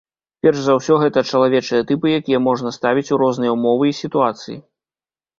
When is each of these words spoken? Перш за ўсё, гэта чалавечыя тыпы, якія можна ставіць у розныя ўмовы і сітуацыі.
Перш 0.45 0.59
за 0.67 0.73
ўсё, 0.75 0.93
гэта 1.01 1.21
чалавечыя 1.33 1.81
тыпы, 1.91 2.09
якія 2.21 2.39
можна 2.45 2.71
ставіць 2.77 3.07
у 3.17 3.19
розныя 3.25 3.51
ўмовы 3.57 3.85
і 3.91 3.97
сітуацыі. 3.99 4.57